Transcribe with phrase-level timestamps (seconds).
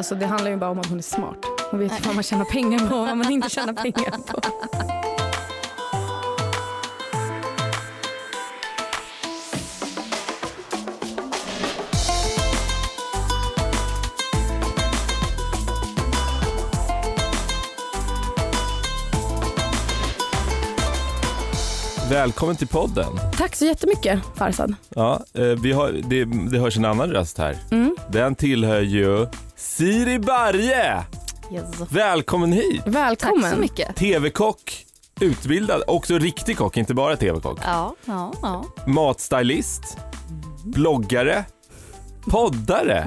[0.00, 1.36] Alltså det handlar ju bara om att hon är smart.
[1.70, 4.40] Hon vet vad man tjänar pengar på och vad man inte tjänar pengar på.
[22.10, 23.12] Välkommen till podden.
[23.36, 24.74] Tack så jättemycket Farzad.
[24.88, 27.56] Ja, eh, vi har, det, det hörs en annan röst här.
[27.70, 27.96] Mm.
[28.08, 29.26] Den tillhör ju
[29.60, 31.04] Siri Barje.
[31.52, 31.64] Yes.
[31.90, 32.82] Välkommen hit.
[32.86, 33.42] Välkommen.
[33.42, 33.96] Tack så mycket.
[33.96, 34.86] TV-kock,
[35.20, 37.58] utbildad, också riktig kock, inte bara TV-kock.
[37.64, 38.64] Ja, ja, ja.
[38.86, 39.96] Matstylist,
[40.64, 41.44] bloggare,
[42.24, 43.06] poddare.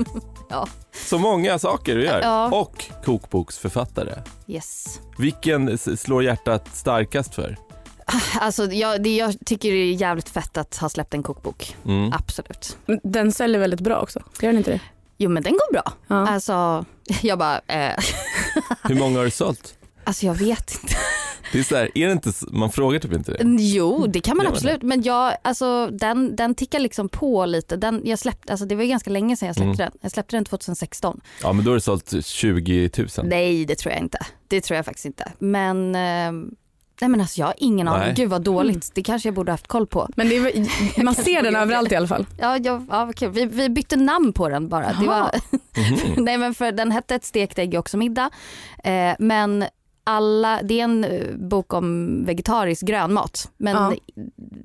[0.49, 0.67] Ja.
[0.91, 2.21] Så många saker du gör.
[2.21, 2.51] Ja.
[2.51, 4.23] Och kokboksförfattare.
[4.47, 4.99] Yes.
[5.17, 7.57] Vilken slår hjärtat starkast för?
[8.39, 11.75] Alltså jag, det, jag tycker det är jävligt fett att ha släppt en kokbok.
[11.85, 12.13] Mm.
[12.13, 12.77] Absolut.
[13.03, 14.19] Den säljer väldigt bra också.
[14.41, 14.79] Gör den inte det?
[15.23, 15.93] Jo men den går bra.
[16.07, 16.27] Ja.
[16.27, 16.85] Alltså
[17.21, 17.95] jag bara, eh,
[18.83, 19.75] Hur många har du sålt?
[20.05, 20.95] alltså jag vet inte.
[21.51, 23.43] Det är så här, är det inte, man frågar typ inte det.
[23.63, 24.81] Jo det kan man absolut.
[24.81, 27.75] Men jag, alltså den, den tickar liksom på lite.
[27.77, 29.77] Den, jag släppte, alltså det var ju ganska länge sedan jag släppte Mm.
[29.77, 29.91] den.
[30.01, 31.21] Jag släppte den 2016.
[31.41, 33.07] Ja men då har du sålt 20 000.
[33.23, 34.17] Nej det tror jag inte.
[34.47, 35.31] Det tror jag faktiskt inte.
[35.39, 36.31] Men, eh,
[37.03, 38.13] nej men alltså jag har ingen aning.
[38.15, 38.91] Gud vad dåligt.
[38.93, 40.09] Det kanske jag borde haft koll på.
[40.15, 42.25] Men det är, man ser den överallt i alla fall.
[42.39, 43.31] Ja, ja, ja kul.
[43.31, 44.93] Vi, vi bytte namn på den bara.
[44.93, 45.29] Var,
[45.77, 46.13] Mhm.
[46.23, 48.29] nej, men för den hette Ett stekt ägg är också middag.
[48.83, 49.65] Eh, men
[50.03, 53.51] alla, det är en eh, bok om vegetarisk grönmat.
[53.57, 53.93] Men Ja.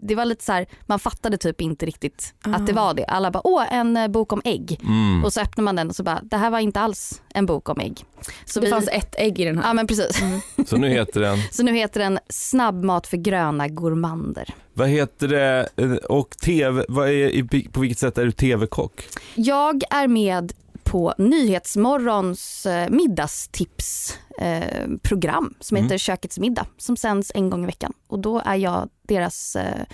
[0.03, 2.77] det var lite så här, man fattade typ inte riktigt att det Ah.
[2.85, 3.05] var det.
[3.05, 4.81] Alla bara, åh en eh, bok om ägg.
[4.83, 5.25] Mm.
[5.25, 7.69] Och så öppnar man den och så bara, det här var inte alls en bok
[7.69, 8.05] om ägg.
[8.45, 9.65] Så det vi, fanns ett ägg i den här.
[9.69, 10.23] Ja men precis.
[10.67, 14.55] Så nu heter den, Så nu heter den Snabbmat för gröna gourmander.
[14.75, 19.03] vad heter det, eh, och TV, vad är, på vilket sätt är du TV-kock?
[19.35, 20.53] Jag är med
[20.89, 25.85] på Nyhetsmorgons eh, middagstipsprogram eh, som Mm.
[25.87, 27.93] heter Kökets middag som sänds en gång i veckan.
[28.07, 29.85] Och då är jag deras eh,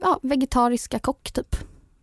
[0.00, 1.56] ja, vegetariska kock typ.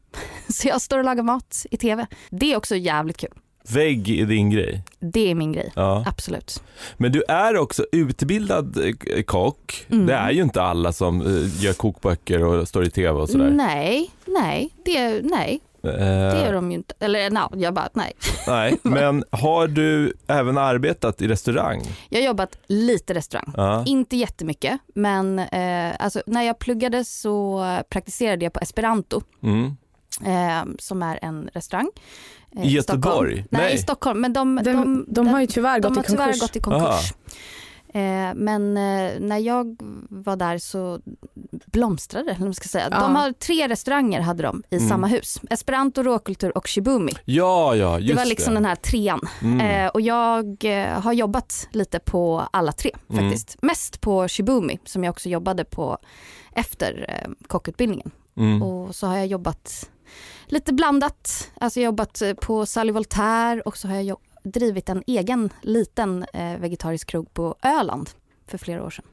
[0.53, 2.07] Så jag står och lagar mat i tv.
[2.29, 3.29] Det är också jävligt kul.
[3.69, 4.83] Vägg är din grej.
[4.99, 6.03] Det är min grej, Ja.
[6.07, 6.63] absolut.
[6.97, 8.77] Men du är också utbildad
[9.25, 9.85] kock.
[9.89, 10.05] Mm.
[10.05, 11.21] Det är ju inte alla som
[11.59, 13.49] gör kokböcker och står i TV och sådär.
[13.49, 15.59] Nej, nej, det, nej,
[15.91, 16.93] det gör de ju inte.
[16.99, 18.13] Eller nej, jag bara nej.
[18.47, 18.77] nej.
[18.83, 21.81] Men har du även arbetat i restaurang?
[22.09, 23.53] Jag har jobbat lite restaurang.
[23.57, 23.83] Ja.
[23.85, 29.65] Inte jättemycket, men eh, alltså, när jag pluggade så praktiserade jag på Esperanto, Mm.
[30.25, 31.87] eh, som är en restaurang.
[32.57, 33.03] eh, I Stockholm.
[33.03, 33.35] Göteborg?
[33.35, 33.73] Nej, Nej.
[33.75, 34.21] i Stockholm.
[34.21, 36.41] Men de, De, de, den- har ju tyvärr de gått har i tyvärr konkurs.
[36.41, 37.13] gått i konkurs.
[37.93, 39.77] Eh, men eh, när jag
[40.09, 40.99] var där så
[41.65, 42.87] blomstrade det, eller man ska säga.
[42.91, 42.99] Ja.
[42.99, 44.89] De har tre restauranger hade de i Mm.
[44.89, 45.41] samma hus.
[45.49, 47.11] Esperanto, råkultur och Shibumi.
[47.25, 49.21] Ja, ja, just det var liksom den här trean.
[49.41, 49.61] Mm.
[49.85, 50.65] Eh, och jag
[51.01, 53.23] har jobbat lite på alla tre Mm.
[53.23, 53.61] faktiskt.
[53.61, 55.97] Mest på Shibumi som jag också jobbade på
[56.51, 58.11] efter kockutbildningen.
[58.37, 58.63] Mm.
[58.63, 59.89] Och så har jag jobbat
[60.45, 61.49] lite blandat.
[61.59, 64.03] Alltså jag har jobbat på Sally Voltaire och så har jag
[64.47, 68.09] drivit en egen liten eh, vegetarisk krog på Öland
[68.47, 69.05] för flera år sedan.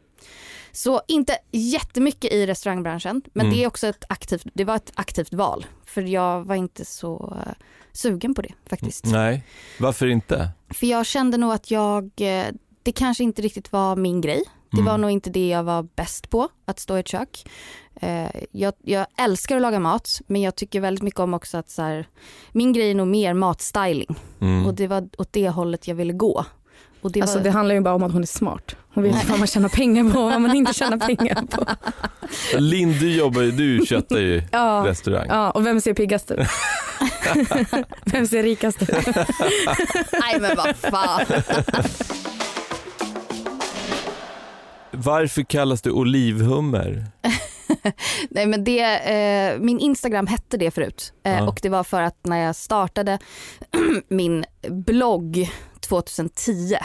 [0.73, 3.57] Så inte jättemycket i restaurangbranschen, men Mm.
[3.57, 5.67] det är också ett aktivt, det var ett aktivt val.
[5.85, 7.53] För jag var inte så eh,
[7.93, 9.05] sugen på det faktiskt.
[9.05, 9.45] Nej,
[9.81, 10.49] varför inte?
[10.71, 12.47] För jag kände nog att jag, eh,
[12.83, 14.45] det kanske inte riktigt var min grej.
[14.75, 14.85] Det Mm.
[14.85, 17.45] var nog inte det jag var bäst på, att stå i ett kök.
[18.01, 21.71] Eh, jag, jag älskar att laga mat, men jag tycker väldigt mycket om också att
[21.71, 22.07] så här,
[22.53, 24.17] min grej är nog mer matstyling.
[24.41, 24.67] Mm.
[24.67, 26.45] Och det var åt det hållet jag ville gå.
[27.03, 28.77] Och det Alltså var, det handlar ju bara om att hon är smart.
[28.95, 31.67] Hon vet vad man tjänar pengar på och vad man inte tjänar pengar på.
[32.59, 35.27] Linn, du jobbar ju, du köttar ju Ja, restaurang.
[35.29, 36.39] ja och vem ser piggast ut?
[38.05, 38.89] vem ser rikast ut?
[40.21, 41.25] Nej men vad fan.
[44.97, 47.07] Varför kallas du olivhummer?
[48.31, 51.13] Nej men det, eh, min Instagram hette det förut.
[51.25, 51.49] Eh, Ja.
[51.49, 53.19] Och det var för att när jag startade
[54.09, 55.51] min blogg
[55.81, 56.77] 2010,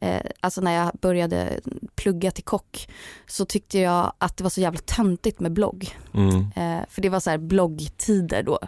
[0.00, 1.60] eh, alltså när jag började
[1.96, 2.88] plugga till kock,
[3.26, 5.96] så tyckte jag att det var så jävla töntigt med blogg.
[6.14, 6.34] Mm.
[6.56, 8.58] Eh, för det var så här bloggtider då.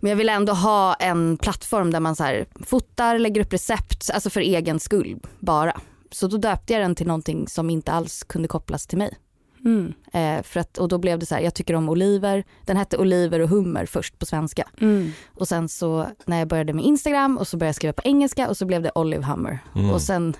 [0.00, 4.10] Men jag ville ändå ha en plattform där man så här fotar, lägger upp recept,
[4.14, 5.80] alltså för egen skull bara.
[6.10, 9.18] Så då döpte jag den till någonting som inte alls kunde kopplas till mig.
[9.64, 9.92] Mm.
[10.12, 12.44] Eh, för att, och då blev det så här, jag tycker om oliver.
[12.64, 14.68] Den hette oliver och hummer först på svenska.
[14.80, 15.12] Mm.
[15.34, 18.48] Och sen så när jag började med Instagram och så började jag skriva på engelska
[18.48, 19.58] och så blev det olive hummer.
[19.74, 19.90] Mm.
[19.90, 20.36] Och sen,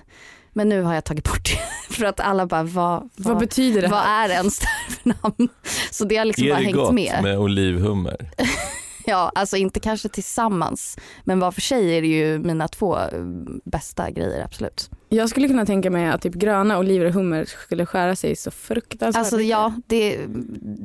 [0.53, 3.81] men nu har jag tagit bort det för att alla bara, vad, Vad vad, betyder
[3.81, 4.29] det vad här?
[4.29, 5.49] är ens det för namn?
[5.91, 7.19] Så det har liksom Är bara det hängt gott med.
[7.23, 8.29] med olivhummer?
[9.07, 12.97] Ja, alltså inte kanske tillsammans, men var för sig är det ju mina två
[13.65, 14.89] bästa grejer absolut.
[15.15, 18.51] Jag skulle kunna tänka mig att typ gröna oliver och hummer skulle skära sig så
[18.51, 20.19] fruktansvärt Alltså ja, det,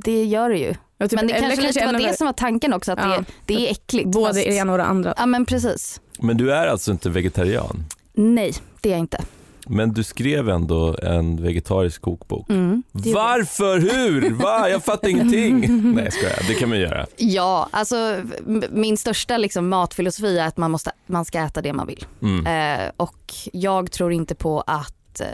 [0.05, 0.75] det gör det ju.
[0.99, 3.25] Ja, typ, men det eller kanske lite var det som var tanken också, att Ja.
[3.47, 4.09] det, det är äckligt.
[4.09, 5.15] Både fast- det ena och det andra.
[5.17, 6.00] Ja men precis.
[6.19, 7.85] Men du är alltså inte vegetarian?
[8.12, 9.21] Nej, det är jag inte.
[9.67, 12.50] Men du skrev ändå en vegetarisk kokbok.
[12.50, 12.70] Mm.
[12.93, 13.79] Varför?
[13.79, 14.31] Hur?
[14.31, 14.69] Va?
[14.71, 15.61] Jag fattar ingenting.
[15.95, 17.07] Nej jag skojar, det kan man göra.
[17.17, 18.23] Ja, alltså
[18.71, 22.07] min största liksom, matfilosofi är att man, måste, man ska äta det man vill.
[22.23, 22.47] Mm.
[22.81, 25.27] Eh, och jag tror inte på att eh,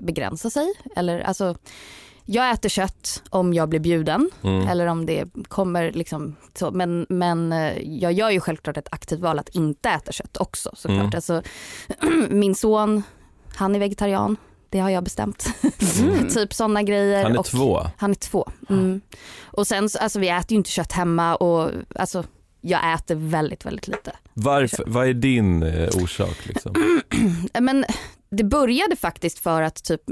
[0.00, 0.66] begränsa sig.
[0.96, 1.56] Eller, alltså,
[2.24, 4.68] jag äter kött om jag blir bjuden Mm.
[4.68, 6.70] eller om det kommer liksom så.
[6.70, 10.70] Men, men eh, jag gör ju självklart ett aktivt val att inte äta kött också
[10.74, 10.98] såklart.
[11.00, 11.10] Mm.
[11.14, 11.42] Alltså,
[12.30, 13.02] min son,
[13.56, 14.36] han är vegetarian.
[14.72, 15.46] Det har jag bestämt.
[16.00, 16.28] Mm.
[16.34, 17.22] typ sådana grejer.
[17.22, 17.86] Han är och, två.
[17.96, 18.50] Han är två.
[18.70, 19.00] Mm.
[19.42, 22.24] Och sen så- alltså vi äter ju inte kött hemma och alltså
[22.60, 24.12] jag äter väldigt, väldigt lite.
[24.34, 26.74] Varför, vad är din eh, orsak liksom?
[27.60, 27.84] Men
[28.30, 30.02] det började faktiskt för att typ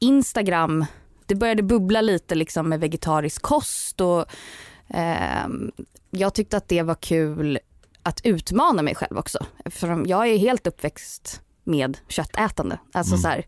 [0.00, 0.84] Instagram,
[1.26, 4.24] det började bubbla lite liksom med vegetarisk kost och
[4.88, 5.72] ehm,
[6.10, 7.58] jag tyckte att det var kul
[8.02, 9.46] att utmana mig själv också.
[9.70, 12.78] För jag är helt uppväxt med köttätande.
[12.92, 13.22] Alltså Mm.
[13.22, 13.46] så här,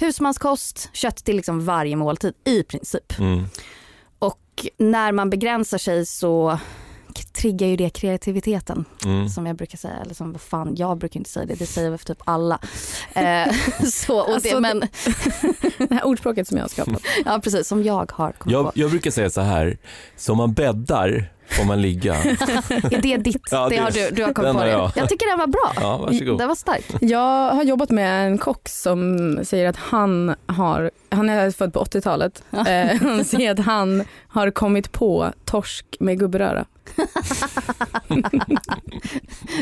[0.00, 3.18] husmanskost, kött till liksom varje måltid i princip.
[3.18, 3.44] Mm.
[4.18, 6.58] Och när man begränsar sig så
[7.32, 9.28] triggar ju det kreativiteten Mm.
[9.28, 9.94] som jag brukar säga.
[10.04, 12.58] Eller som vad fan, jag brukar inte säga det, det säger väl för typ alla.
[13.12, 13.52] Eh,
[13.92, 14.80] så, och Alltså, det, men,
[15.88, 17.02] Det här ordspråket som jag har skapat.
[17.24, 18.72] ja precis, som jag har kommit Jag, på.
[18.74, 19.78] jag brukar säga så här,
[20.16, 22.14] som man bäddar får man ligga.
[22.90, 23.48] Är det ditt?
[23.50, 24.70] Ja, det, det- har du, du har kommit på det.
[24.70, 24.90] jag.
[24.94, 25.72] Jag tycker den var bra.
[25.76, 26.38] Ja, varsågod.
[26.38, 26.84] Den var stark.
[27.00, 31.84] Jag har jobbat med en kock som säger att han har, han är född på
[31.84, 36.64] 80-talet, eh, han säger att han har kommit på torsk med gubbröra.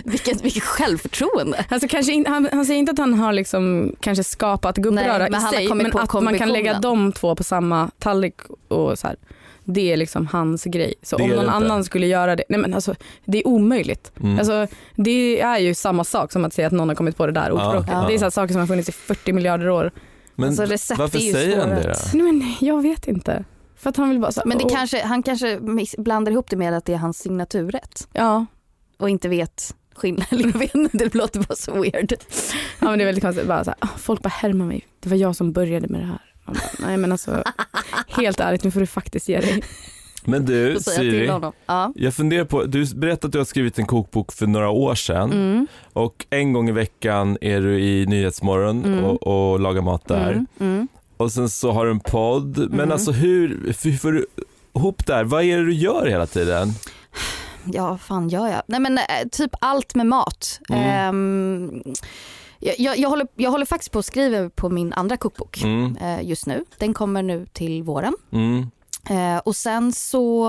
[0.04, 1.64] Vilket, vilket självförtroende.
[1.68, 5.30] Alltså kanske in, han, han säger inte att han har liksom kanske skapat gubbröra Nej,
[5.30, 7.44] men i han har sig kommit men på att man kan lägga de två på
[7.44, 8.34] samma tallrik
[8.68, 9.16] och så här.
[9.70, 10.94] Det är liksom hans grej.
[11.02, 12.94] Så Det om någon annan skulle göra det, nej men alltså
[13.24, 14.12] det är omöjligt.
[14.20, 14.38] Mm.
[14.38, 14.66] Alltså,
[14.96, 17.52] det är ju samma sak som att säga att någon har kommit på det där
[17.52, 17.90] ordspråket.
[17.92, 18.04] Ja.
[18.08, 19.90] Det är så här saker som har funnits i 40 miljarder år.
[20.34, 22.18] Men alltså, recept varför är ju säger han det då?
[22.18, 23.44] Nej, men jag vet inte.
[23.76, 25.58] För att han vill bara så Men det kanske, han kanske
[25.98, 28.46] blandar ihop det med att det är hans signaturrätt Ja.
[28.98, 30.40] och inte vet skillnaden.
[30.52, 32.12] Jag vet inte, det låter bara så weird.
[32.80, 33.46] ja men det är väldigt konstigt.
[33.48, 34.86] Bara så här, "Ah, folk bara härmar mig.
[35.00, 36.27] Det var jag som började med det här.
[36.48, 37.42] Man bara, Nej men alltså
[38.08, 39.62] helt ärligt nu får du faktiskt ge dig.
[40.24, 41.52] Men du Siri, honom.
[41.66, 41.92] Ja.
[41.96, 45.32] jag funderar på, du berättade att du har skrivit en kokbok för några år sedan
[45.32, 45.66] Mm.
[45.92, 49.04] och en gång i veckan är du i Nyhetsmorgon Mm.
[49.04, 50.32] och, och lagar mat där.
[50.32, 50.46] Mm.
[50.60, 50.88] Mm.
[51.16, 52.58] Och sen så har du en podd.
[52.58, 52.92] Men Mm.
[52.92, 54.26] alltså hur, hur får du
[54.74, 55.24] ihop det här?
[55.24, 56.72] Vad är det du gör hela tiden?
[57.64, 58.62] Ja, vad fan gör jag?
[58.66, 60.60] Nej men eh, typ allt med mat.
[60.68, 60.82] Mm.
[60.82, 61.82] Ehm,
[62.60, 65.96] jag, jag, jag, håller, jag håller faktiskt på att skriva på min andra kokbok Mm.
[65.96, 66.64] eh, just nu.
[66.78, 68.14] Den kommer nu till våren.
[68.32, 68.66] Mm.
[69.10, 70.48] Eh, och sen så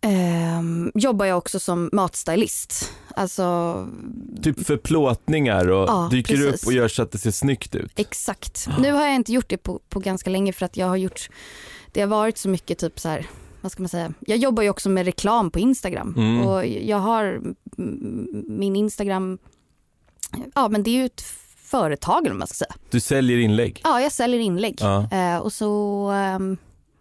[0.00, 2.92] ehm, jobbar jag också som matstylist.
[3.16, 3.86] Alltså
[4.42, 6.62] Typ för plåtningar och Ja, dyker precis.
[6.62, 7.92] upp och gör så att det ser snyggt ut.
[7.96, 8.68] exakt.
[8.78, 11.30] Nu har jag inte gjort det på, på ganska länge för att jag har gjort,
[11.92, 13.26] det har varit så mycket typ så här,
[13.60, 16.46] vad ska man säga, jag jobbar ju också med reklam på Instagram Mm.
[16.46, 17.40] och jag har
[18.48, 19.38] min Instagram,
[20.54, 21.20] ja men det är ju ett
[21.56, 22.74] företag eller man ska säga.
[22.90, 23.80] Du säljer inlägg.
[23.84, 25.08] Ja, jag säljer inlägg Ja.
[25.12, 26.56] eh, och så, ehm,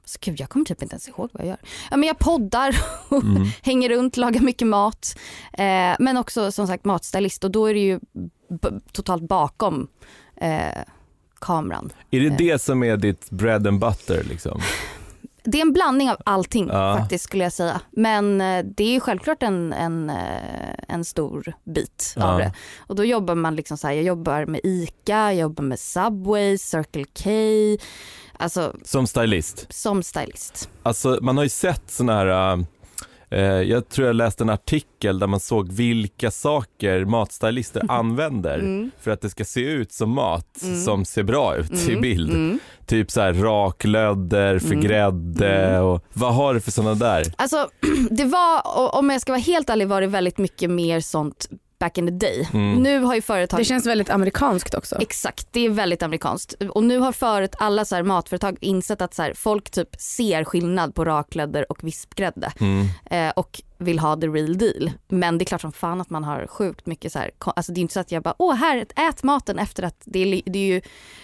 [0.05, 1.57] så gud jag kommer typ inte ens ihåg vad jag gör.
[1.91, 2.75] Ja, men jag poddar
[3.09, 3.47] och Mm.
[3.61, 5.17] hänger runt, lagar mycket mat.
[5.53, 7.99] Eh, men också som sagt matstylist och då är det ju
[8.91, 9.87] totalt bakom
[10.35, 10.81] eh,
[11.41, 11.93] kameran.
[12.11, 12.37] Är det Eh.
[12.37, 14.61] det som är ditt bread and butter liksom?
[15.47, 16.97] Det är en blandning av allting Ja.
[16.99, 17.81] faktiskt skulle jag säga.
[17.91, 22.23] Men eh, det är ju självklart en, en, eh, en stor bit Ja.
[22.23, 22.53] av det.
[22.79, 26.57] Och då jobbar man liksom så här, jag jobbar med ICA, jag jobbar med Subway,
[26.57, 27.29] Circle K,
[28.37, 29.67] alltså Som stylist?
[29.73, 30.69] som stylist.
[30.83, 32.63] Alltså man har ju sett sådana här, eh,
[33.41, 38.91] jag tror jag läste en artikel där man såg vilka saker matstylister använder Mm.
[39.01, 40.81] för att det ska se ut som mat Mm.
[40.81, 42.29] som ser bra ut i Mm, bild.
[42.33, 42.59] mm.
[42.85, 44.81] Typ så här raklödder för Mm.
[44.81, 47.23] grädde och vad har du för sådana där?
[47.35, 47.67] Alltså
[48.11, 48.61] det var,
[48.95, 51.49] om jag ska vara helt ärlig var det väldigt mycket mer sånt
[51.79, 52.49] back in the day.
[52.53, 52.83] Mm.
[52.83, 54.97] Nu har ju företag Det känns väldigt amerikanskt också.
[55.01, 56.53] Exakt, det är väldigt amerikanskt.
[56.69, 60.43] Och nu har förut alla så här matföretag insett att så här, folk typ ser
[60.43, 62.51] skillnad på raklödder och vispgrädde.
[62.59, 62.87] Mm.
[63.05, 64.91] Eh, och vill ha the real deal.
[65.07, 67.79] Men det är klart som fan att man har sjukt mycket så här, alltså det
[67.79, 70.59] är inte så att jag bara, åh här, ät maten efter att det är, det
[70.59, 70.81] är ju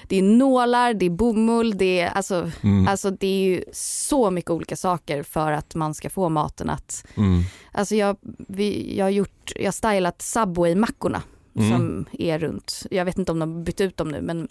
[0.07, 2.87] det är nålar, det är bomull, det är, alltså, Mm.
[2.87, 7.05] alltså det är ju så mycket olika saker för att man ska få maten att,
[7.17, 7.41] Mm.
[7.71, 8.17] alltså jag,
[8.47, 11.21] vi, jag har gjort, jag har stylat Subway-mackorna
[11.55, 11.69] Mm.
[11.71, 14.47] som är runt, jag vet inte om de har bytt ut dem nu men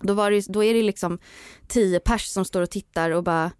[0.00, 1.18] då, var det, då är det liksom
[1.68, 3.50] tio pers som står och tittar och bara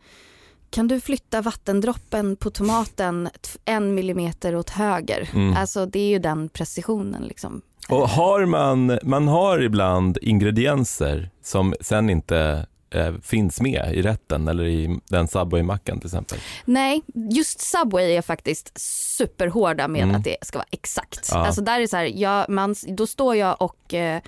[0.71, 3.29] kan du flytta vattendroppen på tomaten
[3.65, 5.31] en millimeter åt höger?
[5.35, 5.57] Mm.
[5.57, 7.63] Alltså det är ju den precisionen liksom.
[7.89, 14.49] Och har man, man har ibland ingredienser som sen inte eh, finns med i rätten
[14.49, 16.39] eller i den Subway-mackan till exempel.
[16.65, 18.79] Nej, just Subway är faktiskt
[19.17, 20.17] superhårda med Mm.
[20.17, 21.29] att det ska vara exakt.
[21.33, 21.47] Ja.
[21.47, 24.21] Alltså där är så här, jag, man, då står jag och, eh,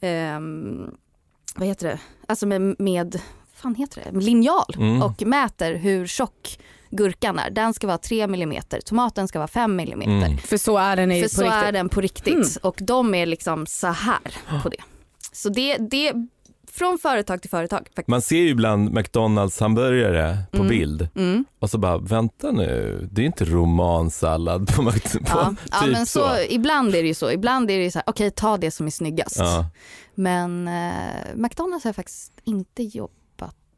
[0.00, 0.90] ehm,
[1.56, 3.20] vad heter det, alltså med, med
[3.58, 5.02] fan heter det, linjal Mm.
[5.02, 6.58] och mäter hur tjock
[6.90, 7.50] gurkan är.
[7.50, 10.02] Den ska vara 3 mm, tomaten ska vara 5 mm.
[10.02, 10.38] Mm.
[10.38, 11.62] För så är den i, För på så riktigt.
[11.62, 12.46] är den på riktigt Mm.
[12.62, 14.82] och de är liksom så här på det.
[15.32, 16.12] Så det, det
[16.72, 18.08] från företag till företag faktiskt.
[18.08, 20.68] Man ser ju ibland McDonalds hamburgare på Mm.
[20.68, 21.44] bild Mm.
[21.58, 25.92] och så bara, vänta nu, det är inte romansallad på, Mc- på Ja, ja typ
[25.92, 27.30] men så, ibland är det ju så.
[27.30, 29.36] Ibland är det ju så här, okej ta det som är snyggast.
[29.38, 29.66] Ja.
[30.14, 30.92] Men eh,
[31.34, 33.14] McDonalds har jag faktiskt inte jobbat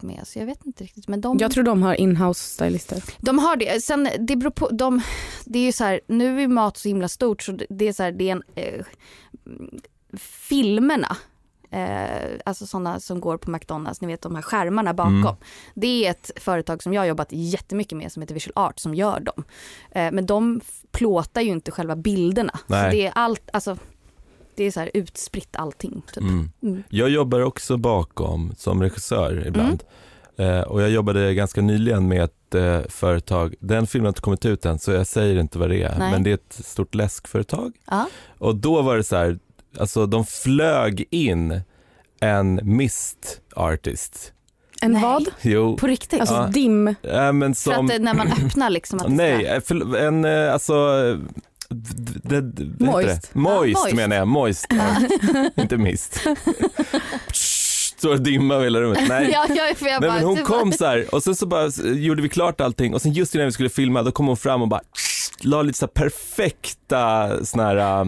[0.02, 1.08] med så jag vet inte riktigt.
[1.08, 3.02] Men de, Jag tror de har inhouse stylister.
[3.18, 3.84] de har det.
[3.84, 5.00] Sen det beror på, de,
[5.44, 8.02] det är ju så här, nu är mat så himla stort så det- är så
[8.02, 8.84] här, det är en, eh,
[10.18, 11.16] filmerna
[11.72, 15.16] Eh, alltså sådana som går på McDonalds, ni vet de här skärmarna bakom.
[15.16, 15.36] Mm.
[15.74, 18.94] Det är ett företag som jag har jobbat jättemycket med som heter Visual Art som
[18.94, 19.44] gör dem.
[19.90, 22.58] Eh, men de plåtar ju inte själva bilderna.
[22.66, 22.90] Nej.
[22.90, 23.76] Så det är allt, alltså
[24.60, 26.02] det är så här utspritt allting.
[26.06, 26.22] Typ.
[26.22, 26.50] Mm.
[26.62, 26.82] Mm.
[26.88, 29.82] Jag jobbar också bakom som regissör ibland.
[30.38, 34.46] Eh, och jag jobbade ganska nyligen med ett eh, företag, den filmen har inte kommit
[34.46, 36.12] ut än så jag säger inte vad det är, Nej.
[36.12, 37.72] men det är ett stort läskföretag.
[37.86, 38.08] Ja.
[38.38, 39.38] Och då var det så här,
[39.78, 41.60] alltså de flög in
[42.20, 44.32] en mist artist.
[44.82, 45.02] En Nej.
[45.02, 45.24] vad?
[45.42, 46.20] Jo, På riktigt?
[46.20, 46.46] Alltså Ja.
[46.46, 46.88] dim.
[46.88, 50.24] äh, men För som, att det, när man öppnar liksom att nej, eh, för, en
[50.24, 50.74] eh, alltså
[51.74, 53.30] d- d- d- vad heter Moist.
[53.32, 53.38] det?
[53.38, 53.96] Moist, Ja, moist.
[53.96, 54.96] menar jag, moist, ja.
[55.62, 56.20] inte mist.
[57.32, 59.08] Står och dimma över hela rummet.
[59.08, 59.30] Nej.
[59.32, 61.68] Ja, ja, för jag Nej men hon kom bara- så här och sen så bara
[61.94, 64.62] gjorde vi klart allting och sen just innan vi skulle filma då kom hon fram
[64.62, 64.80] och bara
[65.42, 68.00] la lite så perfekta såna här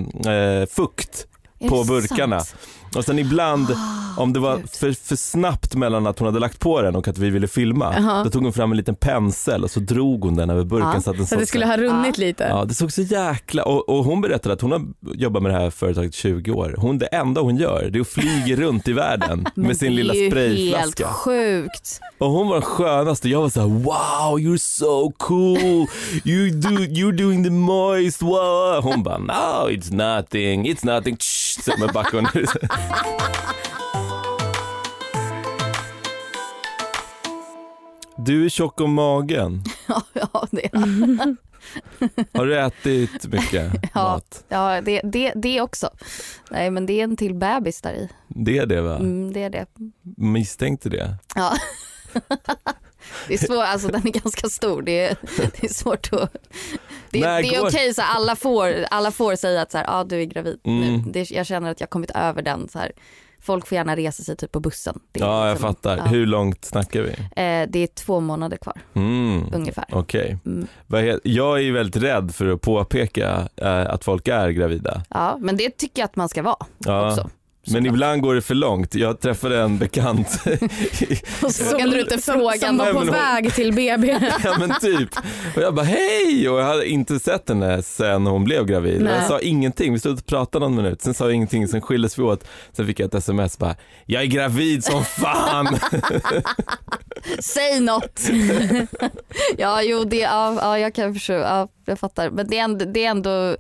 [0.61, 1.27] eh, fukt
[1.69, 2.41] på det burkarna.
[2.41, 2.61] sant?
[2.97, 3.67] Och sen ibland
[4.17, 7.09] Ah, om det var för, för snabbt mellan att hon hade lagt på den och
[7.09, 8.25] att vi ville filma Jaha.
[8.25, 11.01] då tog hon fram en liten pensel och så drog hon den över burken Ja,
[11.01, 12.45] så att den Så att det skulle ha runnit lite.
[12.45, 13.63] Ja, det såg så jäkla...
[13.63, 14.83] Och, och hon berättade att hon har
[15.15, 16.75] jobbat med det här företaget i 20 år.
[16.79, 20.13] Hon, det enda hon gör det är att flyga runt i världen med sin lilla
[20.13, 21.07] Det är ju sprayflaska.
[21.07, 22.01] helt sjukt.
[22.19, 23.29] Och hon var den skönaste.
[23.29, 25.87] Jag var så här: wow you're so cool.
[26.25, 28.23] You do, you're doing the moist.
[28.23, 28.83] Wow.
[28.83, 31.17] Hon bara no it's nothing, it's nothing.
[31.17, 31.43] Tsch,
[31.79, 31.93] med
[32.35, 32.51] ut.
[38.17, 39.63] Du är tjock om magen.
[39.87, 40.69] Ja, ja, det,
[42.39, 44.03] Har du ätit mycket Ja.
[44.03, 44.45] mat?
[44.49, 45.91] ja det, det, det också.
[46.51, 48.09] Nej men det är en till bebis där i.
[48.29, 48.97] Det är det va?
[48.97, 49.67] Mm, det är det.
[50.17, 51.17] Misstänkte det.
[51.35, 51.53] Ja.
[53.29, 54.83] Det är svårt, alltså den är ganska stor.
[54.83, 56.33] Det är, det är svårt att...
[57.11, 60.05] Det, det är okej, så här, alla, får, alla får säga att så här, ah,
[60.05, 60.89] du är gravid nu.
[60.89, 61.13] Mm.
[61.13, 62.69] Det, jag känner att jag kommit över den.
[62.69, 62.93] Så här.
[63.45, 65.01] Folk får gärna resa sig typ på bussen.
[65.13, 65.97] Ja jag liksom- fattar.
[65.97, 66.03] ja.
[66.05, 67.11] Hur långt snackar vi?
[67.11, 69.45] Eh, det är två månader kvar Mm.
[69.55, 69.85] ungefär.
[69.93, 70.39] Okej.
[70.47, 70.67] Mm.
[70.87, 75.03] Vad he- Jag är ju väldigt rädd för att påpeka eh, att folk är gravida.
[75.11, 77.11] Ja, men det tycker jag att man ska vara Ja.
[77.11, 77.31] också.
[77.67, 78.95] Men ibland går det för långt.
[78.95, 80.29] Jag träffade en bekant,
[81.51, 84.09] Så vågade du inte fråga som var på hon- väg till BB.
[84.45, 85.09] ja men typ.
[85.57, 89.03] Och jag bara hej och jag hade inte sett henne sen hon blev gravid.
[89.03, 92.19] Jag sa ingenting, vi stod och pratade någon minut, sen sa jag ingenting, sen skildes
[92.19, 92.45] vi åt.
[92.73, 93.77] Sen fick jag ett sms bara,
[94.07, 95.79] jag är gravid som fan.
[97.39, 98.21] Säg något!
[99.59, 102.31] ja, jo, det, ja, ja, jag kan förstå, ja, jag fattar.
[102.31, 103.57] Men det är ändå, det är ändå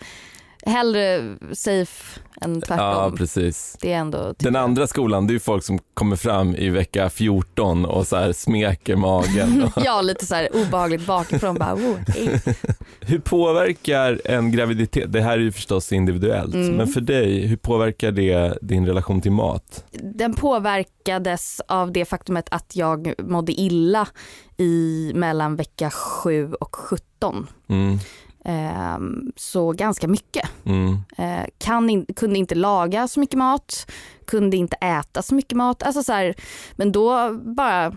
[0.66, 3.16] hellre safe än ja tvärtom.
[3.16, 3.76] precis.
[3.80, 7.10] det är ändå, Den andra skolan, det är ju folk som kommer fram i vecka
[7.10, 9.70] 14 och så här smeker magen.
[9.84, 12.40] ja, lite så här obehagligt bakifrån bara, oh, hej.
[13.00, 16.76] Hur påverkar en graviditet, det här är ju förstås individuellt, Mm.
[16.76, 19.84] men för dig, hur påverkar det din relation till mat?
[20.02, 24.08] Den påverkades av det faktumet att jag mådde illa
[24.56, 27.46] i mellan vecka 7 och 17.
[27.68, 27.98] Mm,
[28.44, 30.48] Ehm, så ganska mycket.
[30.64, 33.90] mm, Eh, kan in, kunde inte laga så mycket mat,
[34.26, 35.82] kunde inte äta så mycket mat.
[35.82, 36.34] Alltså så här,
[36.72, 37.96] men då bara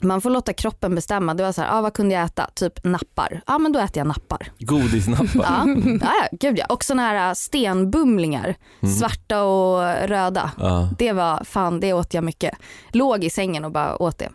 [0.00, 1.34] man får låta kroppen bestämma.
[1.34, 2.50] Det var så här, ah, vad kunde jag äta?
[2.54, 3.40] Typ nappar.
[3.46, 4.52] Ja men då äter jag nappar.
[4.58, 5.26] Godisnappar.
[5.34, 5.64] Ja,
[6.00, 6.64] ja, ja gud ja.
[6.68, 8.94] Och såna här äh, stenbumlingar, Mm.
[8.94, 10.50] svarta och röda.
[10.58, 10.88] Ja.
[10.98, 12.54] Det var fan, det åt jag mycket.
[12.92, 14.28] Låg i sängen och bara åt det.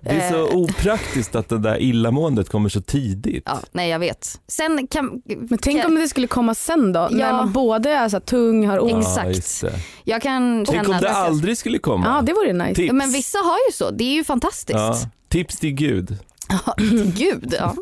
[0.00, 3.42] Det är så Eh, opraktiskt att det där illamåendet kommer så tidigt.
[3.46, 4.40] Ja, nej jag vet.
[4.48, 7.32] Sen kan, Men tänk om det skulle komma sen då, när Ja.
[7.32, 9.06] man både är så tung, har ont.
[9.16, 9.60] Ja, exakt.
[9.60, 9.80] det.
[10.04, 12.06] jag kan Tänk känna om det att- aldrig skulle komma.
[12.06, 12.74] Ja det vore nice.
[12.74, 12.86] Tips.
[12.86, 14.78] Ja, Men vissa har ju så, det är ju fantastiskt.
[14.78, 14.96] Ja.
[15.28, 16.18] Tips till Gud.
[16.48, 16.74] Ja,
[17.16, 17.74] Gud, ja.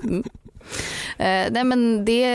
[1.18, 2.26] Eh, nej men det,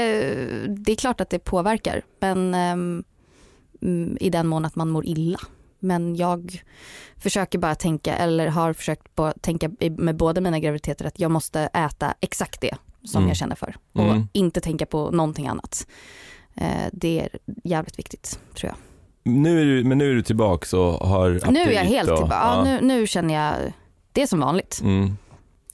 [0.67, 5.39] det är klart att det påverkar, men mm, i den mån att man mår illa.
[5.79, 6.63] Men jag
[7.17, 11.59] försöker bara tänka, eller har försökt bara tänka med båda mina graviditeter att jag måste
[11.59, 13.27] äta exakt det som Mm.
[13.27, 14.27] jag känner för och Mm.
[14.33, 15.87] inte tänka på någonting annat.
[16.55, 17.29] Eh, det är
[17.63, 18.75] jävligt viktigt tror jag.
[19.33, 22.09] Nu är du, men nu är du tillbaka och har nu är jag aptit helt
[22.09, 23.73] och- tillbaka, ja, nu, nu känner jag
[24.11, 24.79] det är som vanligt.
[24.83, 25.17] Mm.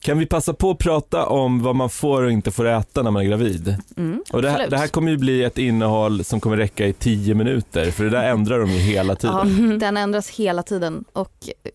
[0.05, 3.11] Kan vi passa på att prata om vad man får och inte får äta när
[3.11, 3.75] man är gravid?
[3.97, 6.93] Mm, Och det, här, det här kommer ju bli ett innehåll som kommer räcka i
[6.93, 9.69] tio minuter för det där ändrar de ju hela tiden.
[9.71, 11.71] Ja, den ändras hela tiden och eh,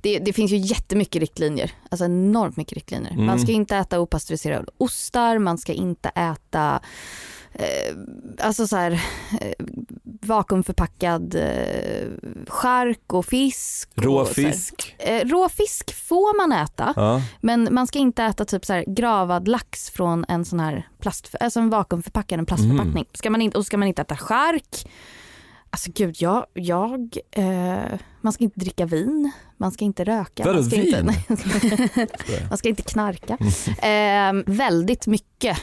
[0.00, 3.12] det, det finns ju jättemycket riktlinjer, alltså enormt mycket riktlinjer.
[3.12, 3.26] Mm.
[3.26, 6.80] Man ska inte äta opastöriserade ostar, man ska inte äta
[7.52, 7.96] eh,
[8.40, 8.92] alltså så här,
[9.40, 9.66] eh,
[10.26, 12.08] vakuumförpackad eh,
[12.48, 13.88] chark och fisk.
[13.94, 14.94] Rå fisk.
[14.98, 17.22] Eh, rå fisk får man äta, Ja.
[17.40, 21.60] men man ska inte äta typ så gravad lax från en sån här plast, alltså
[21.60, 22.92] en vakuumförpackad en plastförpackning.
[22.92, 23.06] Mm.
[23.14, 24.86] Ska man inte, och ska man inte äta chark.
[25.70, 30.44] Alltså gud, jag, jag eh, man ska inte dricka vin, man ska inte röka.
[30.44, 31.06] Vadå, man ska Inte, vin?
[32.28, 33.36] nej, man ska inte knarka.
[33.88, 35.58] Eh, väldigt mycket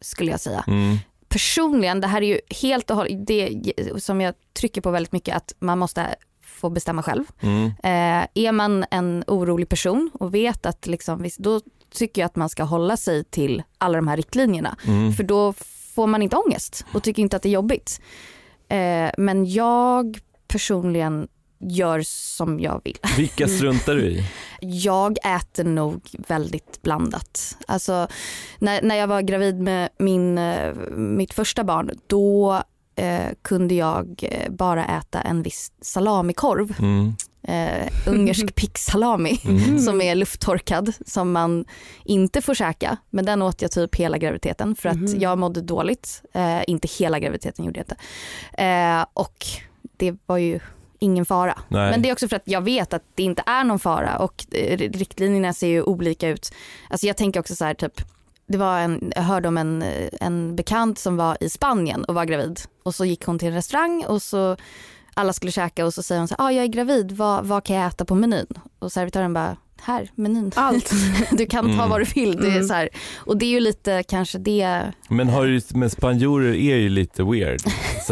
[0.00, 0.64] skulle jag säga.
[0.66, 0.96] Mm.
[1.32, 3.62] Personligen, det här är ju helt och hållet, det
[3.98, 7.24] som jag trycker på väldigt mycket, att man måste få bestämma själv.
[7.40, 7.66] Mm.
[7.66, 11.60] Eh, är man en orolig person och vet att liksom, då
[11.90, 14.76] tycker jag att man ska hålla sig till alla de här riktlinjerna.
[14.86, 15.12] Mm.
[15.12, 15.52] För då
[15.94, 18.00] får man inte ångest och tycker inte att det är jobbigt.
[18.68, 21.28] Eh, men jag personligen
[21.62, 22.96] gör som jag vill.
[23.16, 24.24] Vilka struntar du i?
[24.60, 27.56] Jag äter nog väldigt blandat.
[27.66, 28.08] Alltså,
[28.58, 32.62] när, när jag var gravid med min, eh, mitt första barn, då
[32.96, 36.74] eh, kunde jag eh, bara äta en viss salamikorv.
[36.78, 37.12] Mm.
[37.48, 39.78] Eh, ungersk picksalami Mm.
[39.78, 41.64] som är lufttorkad som man
[42.04, 42.96] inte får käka.
[43.10, 45.20] Men den åt jag typ hela graviditeten för att Mhm.
[45.20, 46.22] jag mådde dåligt.
[46.34, 47.96] Eh, inte hela graviditeten gjorde jag inte.
[48.64, 49.46] Eh, och
[49.96, 50.60] det var ju
[51.02, 51.58] ingen fara.
[51.68, 51.90] Nej.
[51.90, 54.46] Men det är också för att jag vet att det inte är någon fara och
[54.52, 56.52] eh, riktlinjerna ser ju olika ut.
[56.90, 57.92] Alltså jag tänker också så här typ
[58.46, 62.14] det var en, jag hörde om en, eh, en bekant som var i Spanien och
[62.14, 64.56] var gravid och så gick hon till en restaurang och så
[65.14, 67.64] alla skulle käka och så säger hon så här, ah, jag är gravid, vad, vad
[67.64, 68.46] kan jag äta på menyn?
[68.78, 70.52] Och servitören bara, här menyn.
[70.54, 70.90] Allt.
[71.30, 71.88] Du kan ta Mm.
[71.90, 72.36] vad du vill.
[72.36, 72.68] Det är Mm.
[72.68, 76.76] så här, och det är ju lite kanske det, Men, har du, men spanjorer är
[76.76, 77.60] ju lite weird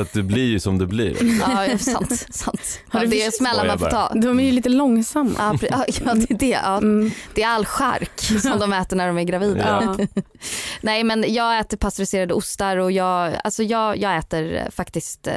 [0.01, 1.17] så att det blir ju som det blir.
[1.41, 2.81] ja sant, sant.
[2.89, 4.13] Har Ja, du det är visst- smällar man får ta.
[4.15, 5.59] De är ju lite långsamma.
[5.71, 6.47] Ja, ja, det är det.
[6.49, 7.11] Ja, Mm.
[7.35, 9.83] det är all chark som de äter när de är gravida.
[9.99, 10.23] Ja.
[10.81, 15.35] Nej men jag äter pastöriserade ostar och jag, alltså jag, jag äter eh, faktiskt eh,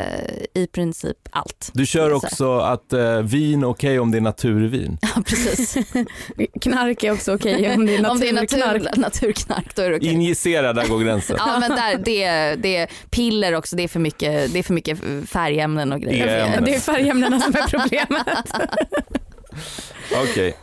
[0.54, 1.69] i princip allt.
[1.73, 4.97] Du kör också att eh, vin är okej om det är naturvin.
[5.02, 5.78] Ja precis.
[6.62, 8.84] Knark är också okej om det är Om det är naturknark.
[8.84, 10.12] natur, naturknark då är det okej.
[10.13, 11.36] Injicera, där går gränsen.
[11.39, 14.63] Ja men där, det, är- det är piller också, det är för mycket, det är
[14.63, 16.28] för mycket färgämnen och grejer.
[16.28, 16.63] E-ämnen.
[16.63, 18.28] Det är färgämnena som är problemet.
[20.24, 20.58] Okej.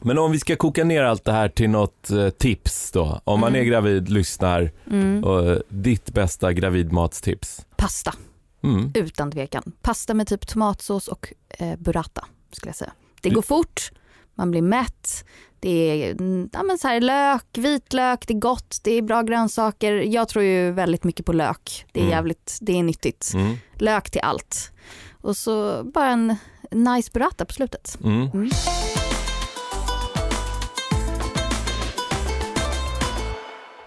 [0.00, 3.20] Men om vi ska koka ner allt det här till något eh, tips då.
[3.24, 3.70] Om man är Mm.
[3.70, 5.24] gravid, lyssnar Mm.
[5.24, 7.66] och eh, ditt bästa gravidmatstips.
[7.76, 8.14] Pasta,
[8.64, 8.92] Mm.
[8.94, 9.72] utan tvekan.
[9.82, 12.92] Pasta med typ tomatsås och eh, burrata skulle jag säga.
[13.20, 13.90] Det går fort,
[14.34, 15.24] man blir mätt,
[15.60, 16.16] det är
[16.52, 19.92] ja, men så här, lök, vitlök, det är gott, det är bra grönsaker.
[19.92, 21.84] Jag tror ju väldigt mycket på lök.
[21.92, 22.12] Det är Mm.
[22.16, 23.30] jävligt, det är nyttigt.
[23.34, 23.56] Mm.
[23.78, 24.70] Lök till allt.
[25.20, 26.36] Och så bara en
[26.70, 27.98] nice burrata på slutet.
[28.04, 28.30] Mm.
[28.34, 28.50] Mm.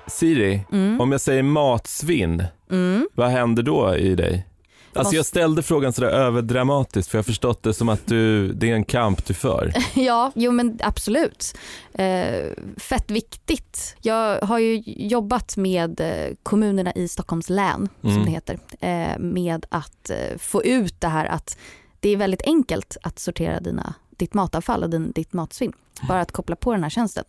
[0.08, 1.01] Siri, Mm.
[1.01, 3.08] om jag säger matsvinn, Mm.
[3.15, 4.45] vad händer då i dig?
[4.93, 8.69] Alltså jag ställde frågan sådär överdramatiskt för jag har förstått det som att du, det
[8.69, 9.73] är en kamp du för.
[9.95, 11.58] Ja, jo men absolut.
[11.93, 13.95] Eh, fett viktigt.
[14.02, 18.15] Jag har ju jobbat med eh, kommunerna i Stockholms län, Mm.
[18.15, 21.58] som det heter, eh, med att få ut det här att
[21.99, 25.73] det är väldigt enkelt att sortera dina, ditt matavfall och din, ditt matsvinn.
[26.07, 27.23] Bara att koppla på den här tjänsten.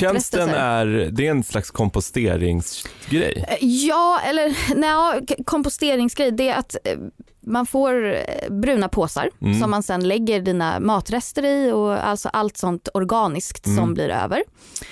[0.00, 3.44] Tjänsten är, det är en slags komposteringsgrej.
[3.60, 6.98] Ja, eller nej, komposteringsgrej, det är att eh,
[7.46, 9.60] man får eh, bruna påsar Mm.
[9.60, 13.78] som man sen lägger dina matrester i och alltså allt sånt organiskt Mm.
[13.78, 14.42] som blir över.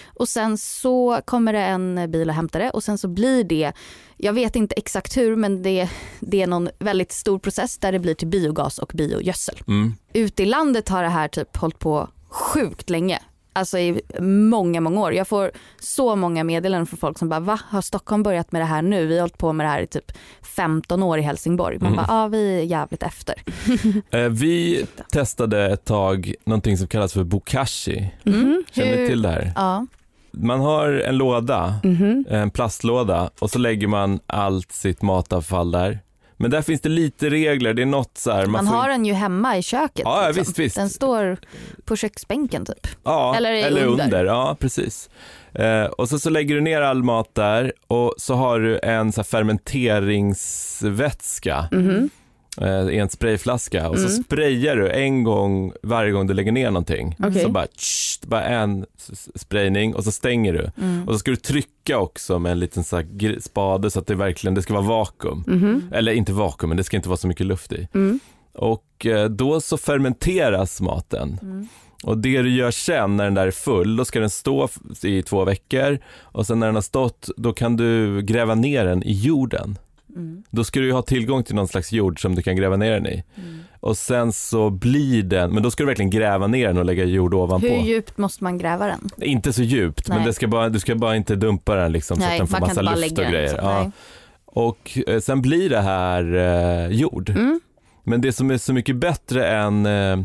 [0.07, 3.73] Och sen så kommer det en bil och hämtar det och sen så blir det,
[4.17, 5.89] jag vet inte exakt hur men det,
[6.21, 9.61] det är någon väldigt stor process där det blir till biogas och biogödsel.
[9.69, 9.95] Mm.
[10.13, 13.19] Ute i landet har det här typ hållit på sjukt länge.
[13.53, 14.01] Alltså i
[14.51, 15.13] många, många år.
[15.15, 18.67] Jag får så många meddelanden från folk som bara, va, har Stockholm börjat med det
[18.67, 19.07] här nu?
[19.07, 20.13] Vi har hållit på med det här i typ
[20.57, 21.79] 15 år i Helsingborg.
[21.79, 21.97] Man Mm.
[21.97, 23.35] bara, ja vi är jävligt efter.
[24.11, 28.11] Eh, vi testade ett tag någonting som kallas för bokashi.
[28.25, 28.65] Mhm.
[28.73, 29.53] Känner Hur- till det här?
[29.57, 29.87] Ja.
[30.31, 32.25] Man har en låda, Mhm.
[32.31, 35.99] en plastlåda och så lägger man allt sitt matavfall där.
[36.41, 38.47] Men där finns det lite regler, det är något så här.
[38.47, 40.03] Man, får har den ju hemma i köket.
[40.05, 40.41] Ja, liksom.
[40.43, 40.77] visst, visst.
[40.77, 41.37] Den står
[41.85, 42.87] på köksbänken typ.
[43.05, 44.05] Ja, Eller eller, under.
[44.05, 44.25] under.
[44.25, 45.11] Ja, precis.
[45.55, 49.13] Eh, och så, så lägger du ner all mat där och så har du en
[49.13, 51.91] så fermenteringsvätska Mhm.
[51.91, 52.03] eh,
[52.91, 54.23] i en sprayflaska och så Mm.
[54.23, 57.17] sprayar du en gång varje gång du lägger ner någonting.
[57.19, 57.43] Okej.
[57.43, 58.87] Så bara, tsch, bara en
[59.35, 60.71] sprayning och så stänger du.
[60.83, 61.09] Mm.
[61.09, 64.15] Och så ska du trycka också med en liten så här spade så att det
[64.15, 65.45] verkligen det ska vara vakuum.
[65.47, 65.83] Mhm.
[65.93, 67.89] Eller inte vakuum, men det ska inte vara så mycket luft i.
[67.95, 68.21] Mm.
[68.55, 71.39] Och eh, då så fermenteras maten.
[71.43, 71.69] Mm.
[72.05, 74.69] Och det du gör sen när den där är full, då ska den stå
[75.03, 79.03] i två veckor och sen när den har stått, då kan du gräva ner den
[79.03, 79.79] i jorden.
[80.19, 80.43] Mm.
[80.51, 82.91] Då ska du ju ha tillgång till någon slags jord som du kan gräva ner
[82.93, 83.25] den i.
[83.37, 83.59] Mm.
[83.81, 87.05] Och sen så blir den, men då ska du verkligen gräva ner den och lägga
[87.05, 87.67] jord ovanpå.
[87.67, 89.09] Hur djupt måste man gräva den?
[89.17, 90.27] Inte så djupt, men Nej.
[90.27, 92.61] det ska bara, du ska bara inte dumpa den liksom, så att Nej, den får
[92.61, 93.49] massa luft och grejer.
[93.49, 93.83] Så, Ja.
[93.83, 93.91] nej.
[94.45, 97.31] Och eh, sen blir det här eh, jord.
[97.31, 97.61] Mm.
[98.05, 100.19] Men det som är så mycket bättre än eh,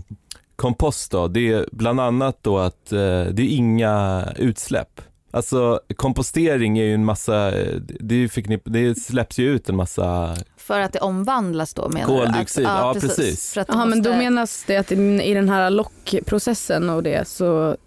[0.56, 3.00] kompost då, det är bland annat då att eh,
[3.32, 5.02] det är inga utsläpp.
[5.34, 7.52] Alltså kompostering är ju en massa,
[8.00, 11.90] det, är ju förknipp, det släpps ju ut en massa, För att det omvandlas då
[11.90, 12.70] menar Koldioxid, du?
[12.70, 13.54] Att, ja, precis.
[13.54, 17.04] För att det Jaha, men då måste- menas det att i den här lockprocessen och
[17.04, 17.78] det så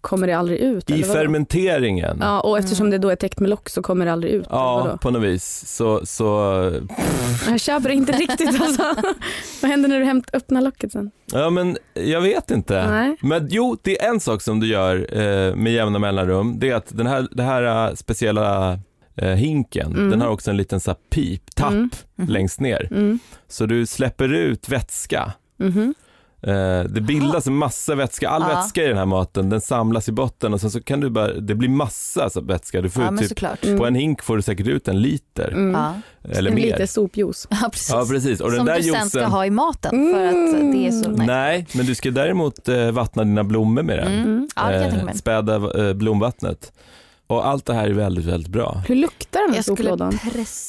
[0.00, 0.90] kommer det aldrig ut?
[0.90, 2.90] i fermenteringen, ja, Ja, och eftersom Mm.
[3.00, 4.46] det då är täckt med lock så kommer det aldrig ut?
[4.50, 4.98] vadå?
[4.98, 6.24] på något vis så, så
[7.48, 8.94] Jag köper inte riktigt alltså.
[9.62, 11.10] Vad händer när du hämt, öppnar locket sen?
[11.32, 12.90] ja men jag vet inte.
[12.90, 13.16] Nej.
[13.20, 16.74] Men jo, det är en sak som du gör eh, med jämna mellanrum, det är
[16.74, 18.78] att den här, det här eh, speciella
[19.16, 20.10] eh, hinken, Mm.
[20.10, 21.90] den har också en liten så här pip, tapp Mm.
[22.16, 22.28] Mhm.
[22.28, 22.88] längst ner.
[22.90, 23.18] Mm.
[23.48, 25.32] Så du släpper ut vätska.
[25.60, 25.66] Eh,
[26.88, 28.48] det bildas en massa vätska, all Ja.
[28.56, 31.32] vätska i den här maten, den samlas i botten och sen så kan du bara,
[31.32, 32.80] det blir massa så vätska.
[32.80, 33.64] Du får Ja typ, såklart.
[33.64, 33.78] Mm.
[33.78, 35.92] på en hink får du säkert ut en liter Mm.
[36.28, 36.62] Eller en mer.
[36.62, 37.46] liter sopjuice.
[37.62, 37.90] ja precis.
[37.90, 40.32] Ja precis, och den Som där du sen ska ha i maten för att
[40.72, 41.12] det är så Mm.
[41.12, 41.24] nice.
[41.26, 44.06] nej men du ska däremot eh, vattna dina blommor med den.
[44.12, 44.22] Mm.
[44.24, 44.48] Mm.
[44.56, 46.72] Ja Eh, späda eh, blomvattnet.
[47.26, 48.82] Och allt det här är väldigt, väldigt bra.
[48.88, 50.18] Hur luktar den här Jag soplådan?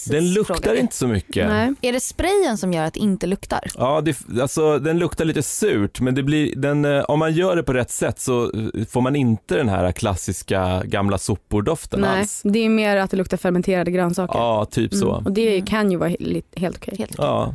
[0.09, 1.47] Den luktar fråga inte så mycket.
[1.47, 1.73] Nej.
[1.81, 3.59] Är det sprayen som gör att det inte luktar?
[3.77, 7.55] Ja, det, alltså, den luktar lite surt, men det blir, den, eh, om man gör
[7.55, 12.19] det på rätt sätt så eh, får man inte den här klassiska gamla sopor-doften Nej,
[12.19, 12.41] alls.
[12.43, 14.39] det är mer att det luktar fermenterade grönsaker.
[14.39, 15.11] Ja, typ så.
[15.13, 15.25] Mm.
[15.25, 16.95] Och det kan ju vara he- helt okej.
[16.97, 17.53] Helt Ja.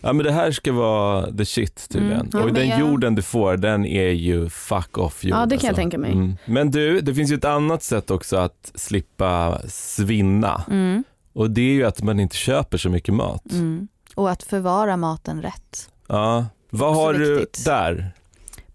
[0.00, 2.20] Ja, men det här ska vara the shit tydligen.
[2.20, 2.30] Mm.
[2.32, 5.32] Ja, Och den jag- jorden du får, den är ju fuck off jord.
[5.38, 5.80] Ja, det kan jag alltså.
[5.80, 6.12] tänka mig.
[6.12, 6.36] Mm.
[6.44, 10.64] Men du, det finns ju ett annat sätt också att slippa svinna.
[10.70, 11.04] Mm.
[11.32, 13.52] Och det är ju att man inte köper så mycket mat.
[13.52, 13.88] Mm.
[14.14, 15.90] Och att förvara maten rätt.
[16.08, 16.46] Ja.
[16.70, 17.64] Vad har du viktigt.
[17.64, 18.12] där?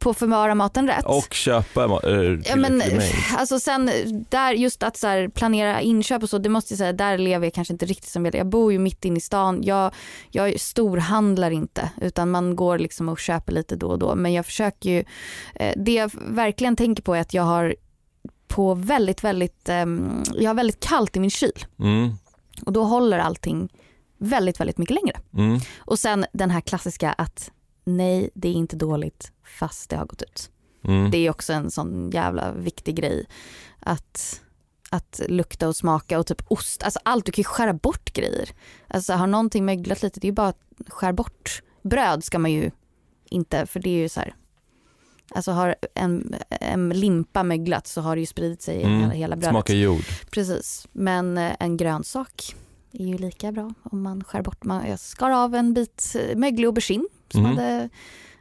[0.06, 1.06] På förvara maten rätt.
[1.06, 2.82] Och köpa äh, Ja, men,
[3.38, 3.91] alltså sen
[4.30, 7.46] där just att så här, planera inköp och så, det måste jag säga, där lever
[7.46, 9.63] jag kanske inte riktigt som jag Jag bor ju mitt inne i stan.
[9.63, 9.94] Jag,
[10.32, 14.15] jag storhandlar inte utan man går liksom och köper lite då och då.
[14.15, 15.04] Men jag försöker ju,
[15.56, 17.76] eh, det jag verkligen tänker på är att jag har
[18.48, 22.13] på väldigt, väldigt, ehm, jag har väldigt kallt i min kyl Mm.
[22.65, 23.70] och då håller allting
[24.18, 25.20] väldigt, väldigt mycket längre.
[25.38, 25.60] Mm.
[25.78, 27.52] Och sen den här klassiska att
[27.86, 30.50] nej, det är inte dåligt fast det har gått ut.
[30.84, 31.12] Mm.
[31.12, 33.26] Det är också en sån jävla viktig grej.
[33.80, 34.41] Att,
[34.89, 38.50] att lukta och smaka och typ ost, alltså allt, du kan ju skära bort grejer.
[38.88, 41.62] Alltså har någonting möglat lite, det är ju bara att skär bort.
[41.82, 42.71] Bröd ska man ju
[43.30, 44.36] inte, för det är ju så här.
[45.36, 49.00] Alltså har en, en limpa möglat så har det ju spridit sig i Mm.
[49.00, 49.50] hela, hela brödet.
[49.54, 50.04] Smaka jord.
[50.32, 52.56] Precis, men eh, en grönsak
[52.91, 54.63] är ju lika bra om man skär bort.
[54.63, 57.57] Man, jag skar av en bit möglig aubergine som Mhm.
[57.57, 57.89] hade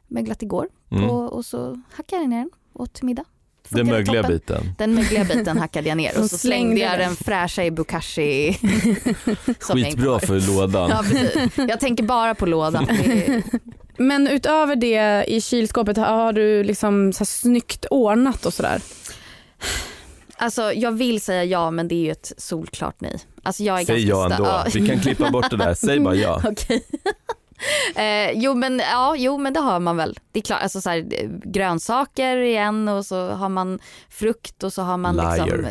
[0.08, 1.08] möglat igår Mm.
[1.08, 3.24] på, och så hackade jag ner den åt till middag.
[3.68, 4.36] Den mögliga toppen.
[4.38, 4.74] biten.
[4.78, 7.16] Den mögliga biten hackade jag ner och Och så slängde jag den.
[7.16, 8.52] fräscha i bokashi.
[9.60, 10.90] Skitbra för lådan.
[10.90, 11.52] Ja, precis.
[11.68, 12.86] Jag tänker bara på lådan.
[13.98, 18.80] Men utöver det i kylskåpet, har du liksom så här snyggt ordnat och sådär?
[20.36, 23.18] alltså jag vill säga ja men det är ju ett solklart nej.
[23.42, 24.44] Alltså jag är Säg ja ändå.
[24.44, 24.66] Ja.
[24.74, 25.74] Vi kan klippa bort det där.
[25.74, 26.42] Säg bara ja.
[26.50, 26.82] Okej.
[27.96, 30.18] Eh, jo, men, ja, jo men det har man väl.
[30.32, 34.72] Det är klart, alltså, så här, eh, grönsaker igen och så har man frukt och
[34.72, 35.66] så har man liksom...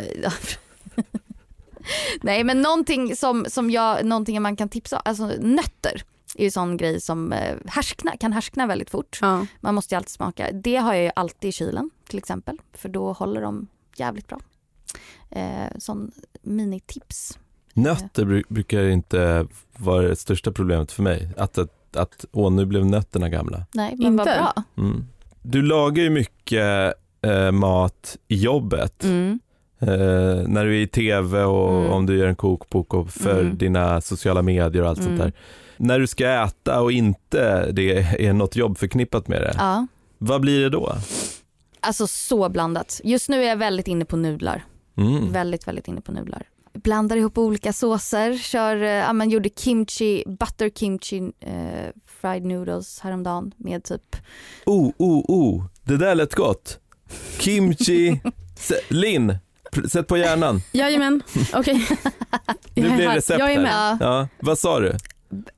[2.21, 6.03] Nej men någonting som, som jag, någonting man kan tipsa alltså nötter
[6.35, 9.19] är ju sån grej som eh, härskna, kan härskna väldigt fort.
[9.21, 9.45] Ja.
[9.59, 10.51] Man måste ju alltid smaka.
[10.51, 14.39] Det har jag ju alltid i kylen till exempel för då håller de jävligt bra.
[15.31, 17.37] Eh, sån minitips.
[17.73, 21.29] Nötter bru- brukar inte vara det största problemet för mig.
[21.37, 23.65] Att, att, att åh nu blev nötterna gamla.
[23.71, 24.39] Nej men vad Inte?
[24.39, 24.63] bra.
[24.83, 25.05] Mm.
[25.41, 29.03] Du lagar ju mycket eh, mat i jobbet.
[29.03, 29.39] Mm.
[29.79, 29.87] Eh,
[30.47, 31.91] när du är i tv och Mm.
[31.91, 33.57] om du gör en kokbok och för Mm.
[33.57, 35.19] dina sociala medier och allt sånt Mm.
[35.19, 35.33] där.
[35.77, 39.87] När du ska äta och inte det är något jobb förknippat med det, Ja.
[40.17, 40.95] vad blir det då?
[41.79, 43.01] Alltså så blandat.
[43.03, 44.63] Just nu är jag väldigt inne på nudlar.
[44.97, 45.31] Mm.
[45.31, 46.43] Väldigt, väldigt inne på nudlar.
[46.73, 51.89] Blandar ihop olika såser, kör, eh, ja men gjorde kimchi, butter kimchi eh,
[52.21, 54.15] fried noodles häromdagen med typ,
[54.65, 56.79] Oh, oh, oh, det där lät gott.
[57.39, 58.21] Kimchi,
[58.89, 59.37] Linn,
[59.91, 60.61] sätt på hjärnan.
[60.71, 61.21] Jajamän,
[61.53, 61.87] okej.
[62.75, 63.71] Nu Jag är blir det recept Jag är med.
[63.71, 64.87] ja, Ja, vad sa du?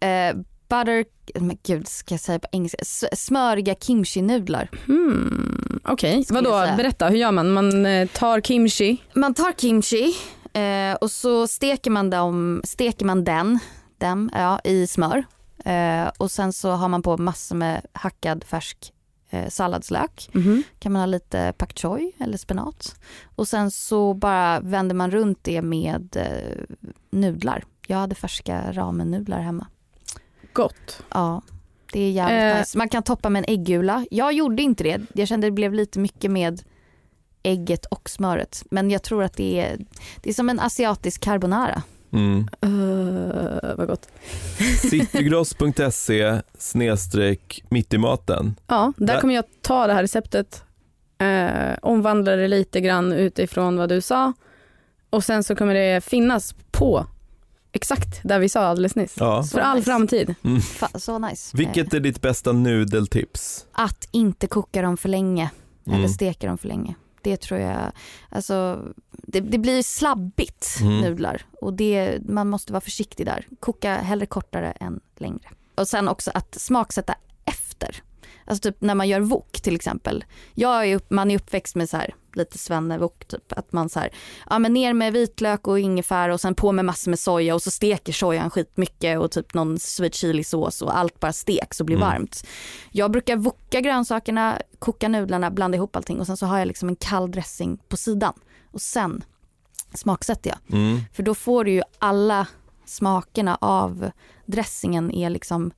[0.08, 0.36] eh,
[0.68, 1.06] butter,
[1.40, 4.70] men gud ska jag säga på engelska, S- smöriga kimchi-nudlar.
[4.86, 7.52] Hmm, okej, jag vadå, berätta, hur gör man?
[7.52, 10.16] Man eh, tar kimchi, Man tar kimchi
[10.56, 13.60] eh, och så steker man, dem, steker man den,
[13.98, 15.24] dem, ja, i smör.
[15.66, 18.94] Eh, och sen så har man på massor med hackad färsk
[19.30, 20.30] eh, salladslök.
[20.34, 20.64] Mhm.
[20.80, 22.96] kan man ha lite pak choi eller spenat.
[23.36, 26.76] Och sen så bara vänder man runt det med eh,
[27.10, 27.64] nudlar.
[27.88, 29.68] Jag hade färska ramen-nudlar hemma.
[30.54, 31.02] gott.
[31.10, 31.42] Ja,
[31.94, 32.60] det är jävligt Eh.
[32.60, 32.78] nice.
[32.78, 34.06] Man kan toppa med en äggula.
[34.12, 35.02] Jag gjorde inte det.
[35.14, 36.62] Jag kände det blev lite mycket med
[37.46, 38.64] ägget och smöret.
[38.72, 39.78] Men jag tror att det är,
[40.22, 41.84] det är som en asiatisk carbonara.
[42.12, 42.48] Mm.
[42.66, 44.08] Uh, vad gott.
[44.82, 48.56] Citygross.se snedstreck mitt i maten.
[48.68, 50.64] Ja, där Där- kommer jag ta det här receptet,
[51.18, 54.34] eh, omvandla det lite grann utifrån vad du sa
[55.10, 57.06] och sen så kommer det finnas på
[57.72, 59.16] exakt där vi sa alldeles nyss.
[59.20, 59.44] Ja.
[59.44, 59.86] För all nice.
[59.86, 60.36] framtid.
[60.42, 61.58] Fa- så nice.
[61.58, 63.66] Vilket är ditt bästa nudeltips?
[63.72, 65.50] Att inte koka dem för länge.
[65.88, 66.00] Mm.
[66.00, 66.96] eller steka dem för länge.
[67.26, 67.92] Det tror jag,
[68.30, 71.02] alltså det, det blir slabbigt Mm.
[71.02, 73.48] nudlar och det, man måste vara försiktig där.
[73.60, 75.50] Koka hellre kortare än längre.
[75.76, 78.04] Och sen också att smaksätta efter.
[78.46, 80.26] Alltså typ när man gör wok till exempel.
[80.54, 83.54] Jag är upp, man är uppväxt med så här lite svennevok typ.
[83.54, 84.10] Att man så här,
[84.50, 87.62] ja men ner med vitlök och ingefära och sen på med massor med soja och
[87.62, 91.86] så steker sojan skitmycket och typ någon sweet chili sås och allt bara steks och
[91.86, 92.10] blir Mm.
[92.10, 92.48] varmt.
[92.92, 96.90] Jag brukar woka grönsakerna, koka nudlarna, blanda ihop allting och sen så har jag liksom
[96.90, 98.34] en kall dressing på sidan.
[98.72, 99.24] Och sen
[99.94, 100.80] smaksätter jag.
[100.80, 101.00] Mm.
[101.14, 102.48] För då får du ju alla
[102.86, 104.12] smakerna av
[104.46, 105.72] dressingen är liksom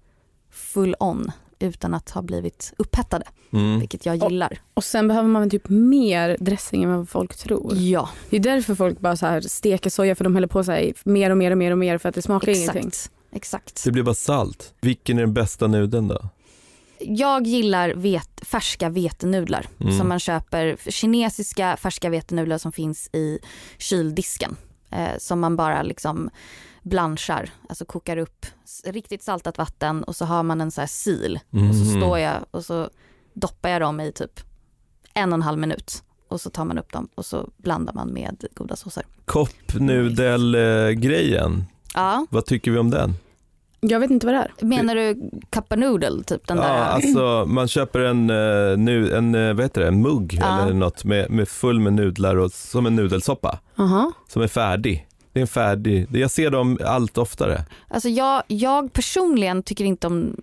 [0.51, 3.79] full on utan att ha blivit upphettade, Mm.
[3.79, 4.59] vilket jag gillar.
[4.73, 7.73] Och sen behöver man typ mer dressing än vad folk tror.
[7.75, 10.93] Ja, Det är därför folk bara så här steker soja för de häller på sig
[11.03, 12.87] mer och mer och mer och mer för att det smakar ingenting.
[12.87, 13.11] exakt.
[13.31, 13.83] Exakt.
[13.83, 14.73] Det blir bara salt.
[14.81, 16.29] Vilken är den bästa nudeln då?
[16.99, 19.97] Jag gillar vet, färska vetenudlar Mm.
[19.97, 23.39] som man köper, kinesiska färska vetenudlar som finns i
[23.77, 24.55] kyldisken.
[24.91, 26.29] Eh, som man bara liksom
[26.89, 28.45] blanchar, alltså kokar upp
[28.85, 32.01] riktigt saltat vatten och så har man en så här sil och så Mhm.
[32.01, 32.89] står jag och så
[33.33, 34.39] doppar jag dem i typ
[35.13, 38.13] en och en halv minut och så tar man upp dem och så blandar man
[38.13, 39.03] med goda såser.
[40.27, 43.13] Koppnudelgrejen, Ja, vad tycker vi om den?
[43.79, 44.65] Jag vet inte vad det är.
[44.65, 46.69] menar du cup noodle typ den ja, där?
[46.85, 50.61] alltså man köper en, eh, nu, en eh, vad heter det, en mugg Ja.
[50.61, 54.11] eller något med, med full med nudlar och som en nudelsoppa Aha.
[54.27, 55.07] som är färdig.
[55.37, 57.65] Det är en färdig, jag ser dem allt oftare.
[57.87, 60.35] Alltså jag, jag personligen tycker inte om,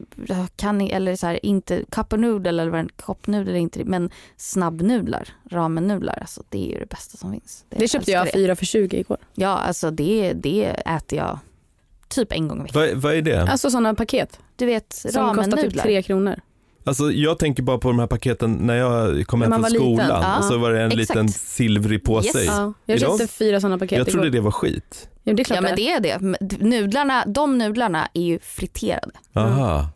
[0.56, 5.28] kan, eller så här, inte cup noodle eller vad en koppnudel inte det, men snabbnudlar,
[5.50, 7.64] ramennudlar, alltså det är ju det bästa som finns.
[7.68, 8.32] Det köpte älskar jag det.
[8.32, 9.16] 4 för 20 igår.
[9.34, 11.38] Ja, alltså det, det äter jag
[12.08, 12.80] typ en gång i veckan.
[12.80, 13.42] Vad, vad är det?
[13.42, 15.82] Alltså sådana paket Du vet som kostar typ ramennudlar.
[15.82, 16.40] 3 kronor.
[16.86, 20.08] Alltså jag tänker bara på de här paketen när jag kom När hem från skolan
[20.22, 20.98] Ja, och så var det en exakt.
[20.98, 22.46] liten silvrig påse Yes.
[22.46, 24.32] Ja, jag köpte fyra sådana paket Jag trodde igår.
[24.36, 25.08] det var skit.
[25.24, 26.18] Ja, det är klart Ja men det är det.
[26.64, 29.10] Nudlarna, de nudlarna är ju friterade.
[29.34, 29.88] Aha.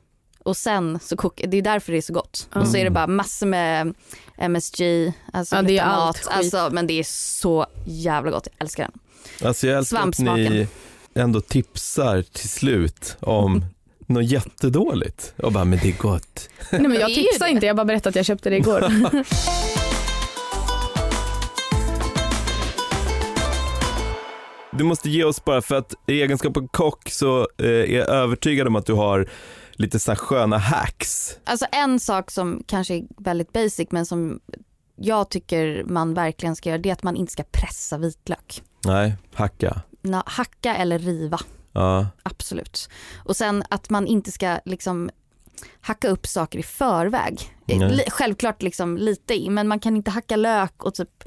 [0.44, 2.48] Och sen så kokar, det är därför det är så gott.
[2.54, 2.60] Ja.
[2.60, 3.94] Och så är det bara massor med
[4.38, 6.28] MSG, alltså Ja, det är allt skit.
[6.30, 8.92] alltså, men det är så jävla gott, jag älskar den.
[9.48, 10.66] Alltså jag älskar att ni Svampsmaken.
[11.14, 13.64] ändå tipsar till slut om
[14.08, 15.34] något jättedåligt.
[15.36, 16.48] Och bara, men det är gott.
[16.72, 18.84] Nej, men jag tipsar inte, jag bara berättade att jag köpte det igår.
[24.78, 28.08] du måste ge oss bara för att i egenskap av kock så eh, är jag
[28.08, 29.28] övertygad om att du har
[29.72, 31.38] lite sådana sköna hacks.
[31.44, 34.40] Alltså en sak som kanske är väldigt basic men som
[34.96, 38.62] jag tycker man verkligen ska göra det är att man inte ska pressa vitlök.
[38.84, 39.82] Nej, hacka.
[40.02, 41.40] Nå, hacka eller riva,
[41.78, 42.06] Ja.
[42.22, 42.88] absolut.
[43.24, 45.10] Och sen att man inte ska liksom
[45.80, 47.54] hacka upp saker i förväg.
[47.66, 48.04] Nej.
[48.10, 51.24] Självklart liksom lite i, men man kan inte hacka lök och typ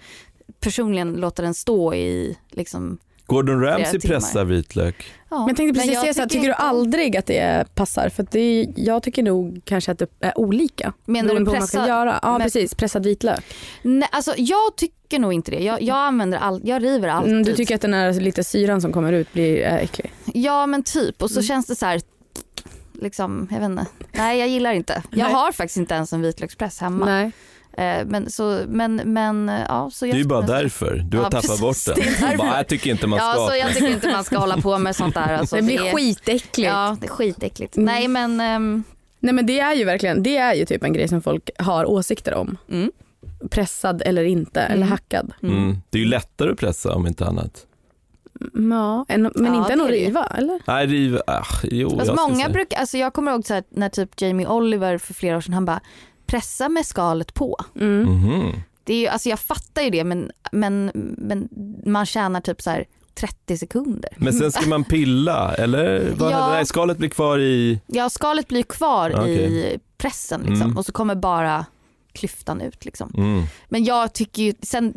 [0.59, 2.97] personligen låta den stå i liksom,
[3.31, 5.13] Gordon Ramsay pressar vitlök.
[5.29, 5.39] ja.
[5.39, 8.09] Men jag tänkte precis jag säga så här, tycker du aldrig att det passar?
[8.09, 10.93] För att det är, jag tycker nog kanske att det är olika.
[11.05, 12.19] Menar du beroende på vad man ska pressa- göra.
[12.21, 13.43] Ja men- precis, pressad vitlök.
[13.81, 15.63] Nej, alltså jag tycker nog inte det.
[15.63, 17.31] Jag, jag använder all, jag river alltid.
[17.31, 20.11] Mm, du tycker att den här lite syran som kommer ut blir äh, äcklig?
[20.33, 21.47] Ja men typ och så Mm.
[21.47, 22.01] känns det så här
[23.01, 23.85] liksom, jag vet inte.
[24.11, 25.03] Nej jag gillar inte.
[25.11, 25.33] Jag Nej.
[25.33, 27.05] har faktiskt inte ens en vitlökspress hemma.
[27.05, 27.31] Nej.
[27.77, 30.95] Eh, men så, men, men ja så Det är ju bara därför.
[31.09, 31.85] Du har Ja, tappat precis.
[31.85, 32.29] bort den.
[32.31, 33.27] Det bara, jag tycker inte man ska.
[33.27, 35.37] Ja så jag tycker inte man ska hålla på med sånt där.
[35.37, 36.57] Alltså, det blir är- skitäckligt.
[36.69, 37.77] Ja det är skitäckligt.
[37.77, 37.85] Mm.
[37.85, 38.83] Nej men ehm,
[39.19, 41.85] Nej men det är ju verkligen, det är ju typ en grej som folk har
[41.89, 42.57] åsikter om.
[42.71, 42.91] mm,
[43.49, 44.73] Pressad eller inte, Mm.
[44.77, 45.33] eller hackad.
[45.43, 45.57] mm.
[45.57, 45.77] Mm.
[45.89, 47.65] Det är ju lättare att pressa om inte annat.
[48.55, 50.59] Mm, Ja, en, men Ja, inte än det att det riva eller?
[50.67, 51.19] Nej, riv...
[51.27, 54.47] Ah, jo, Fast jag många brukar, alltså jag kommer ihåg så här, när typ Jamie
[54.47, 55.79] Oliver för flera år sedan han bara
[56.31, 57.57] pressa med skalet på.
[57.79, 58.03] Mm.
[58.03, 58.51] Mhm.
[58.83, 61.49] Det är ju, alltså jag fattar ju det men, men, men
[61.85, 64.09] man tjänar typ så här 30 sekunder.
[64.17, 66.13] Men sen ska man pilla, eller?
[66.17, 66.49] Vad, Ja.
[66.51, 67.79] Nej, skalet blir kvar i...
[67.87, 69.73] Ja skalet blir kvar Okej.
[69.73, 70.77] i pressen liksom, Mm.
[70.77, 71.65] och så kommer bara
[72.13, 72.85] klyftan ut.
[72.85, 73.13] Liksom.
[73.17, 73.43] Mm.
[73.69, 74.93] Men jag tycker ju, sen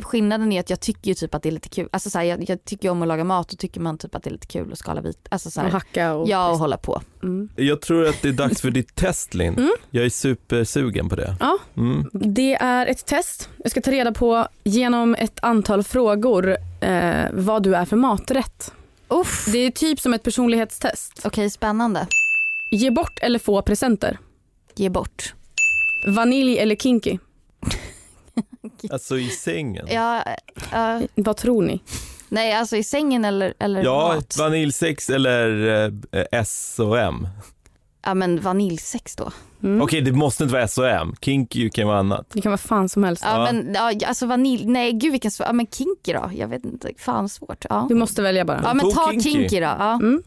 [0.00, 2.24] skillnaden är att jag tycker ju typ att det är lite kul, alltså så här,
[2.24, 4.32] jag, jag tycker ju om att laga mat och tycker man typ att det är
[4.32, 6.28] lite kul att skala vit, alltså så Och här, hacka och...
[6.28, 7.02] ja och hålla på.
[7.22, 7.48] Mm.
[7.56, 9.54] Jag tror att det är dags för ditt test, Linn.
[9.54, 9.70] Mm.
[9.90, 11.36] Jag är supersugen på det.
[11.40, 11.58] Ja.
[11.76, 12.10] Mm.
[12.12, 13.48] Det är ett test.
[13.56, 18.72] Jag ska ta reda på genom ett antal frågor eh, vad du är för maträtt.
[19.08, 19.48] Uff.
[19.52, 21.20] Det är typ som ett personlighetstest.
[21.24, 22.06] Okej spännande.
[22.70, 24.18] Ge bort eller få presenter.
[24.76, 25.34] Ge bort.
[26.06, 27.18] Vanilj eller kinky.
[28.90, 29.86] Alltså i sängen.
[29.90, 30.24] Ja,
[30.72, 31.80] ja, Vad tror ni?
[32.28, 34.36] nej alltså i sängen eller, eller Ja, mat?
[34.38, 35.68] vaniljsex eller
[36.12, 37.28] eh, S och M.
[38.04, 39.30] Ja men vaniljsex då.
[39.62, 39.82] Mm.
[39.82, 41.14] Okej, det måste inte vara S och M.
[41.20, 42.26] Kinky kan vara annat.
[42.32, 43.22] Det kan vara fan som helst.
[43.26, 43.52] Ja, Ja.
[43.52, 46.30] men ja, alltså vanilj, nej gud vilken svår, ja men kinky då?
[46.34, 47.64] Jag vet inte, fan svårt.
[47.70, 48.60] Ja, Du måste välja bara.
[48.64, 49.30] ja men Tog ta kinky.
[49.30, 49.56] kinky.
[49.60, 49.66] då.
[49.66, 49.92] Ja.
[49.94, 50.22] Mm.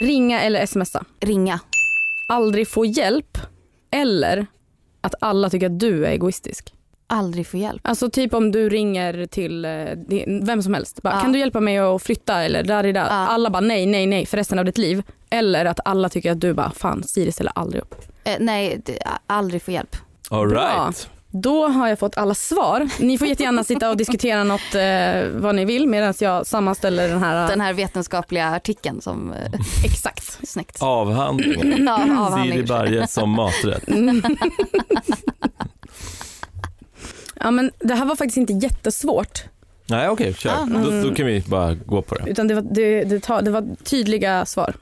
[0.00, 1.04] Ringa eller smsa.
[1.20, 1.60] Ringa.
[2.28, 3.38] Aldrig få hjälp
[3.90, 4.46] eller
[5.00, 6.72] att alla tycker att du är egoistisk.
[7.08, 7.80] Aldrig få hjälp.
[7.84, 9.70] Alltså typ om du ringer till eh,
[10.42, 11.02] vem som helst.
[11.02, 11.20] Bara, Ja.
[11.20, 12.92] Kan du hjälpa mig att flytta eller där, där.
[12.94, 13.06] Ja.
[13.10, 15.02] Alla bara nej, nej, nej för resten av ditt liv.
[15.30, 17.94] Eller att alla tycker att du bara fan Siri ställer aldrig upp.
[18.24, 18.82] Eh, nej,
[19.26, 19.96] aldrig få hjälp.
[20.30, 20.92] All Bra.
[21.42, 22.88] Då har jag fått alla svar.
[23.00, 27.22] Ni får jättegärna sitta och diskutera något eh, vad ni vill medan jag sammanställer den
[27.22, 27.48] här.
[27.48, 30.48] Den här vetenskapliga artikeln som, eh, Exakt.
[30.48, 30.82] snyggt.
[30.82, 31.86] Avhandlingen.
[31.86, 32.66] Ja, Siri avhandling.
[32.66, 33.84] Barje som maträtt.
[37.40, 39.44] Ja men det här var faktiskt inte jättesvårt.
[39.86, 40.50] Nej okej, kör.
[40.50, 40.64] Ah.
[40.84, 42.30] Då, då kan vi bara gå på det.
[42.30, 44.74] Utan det var, det, det, det var tydliga svar.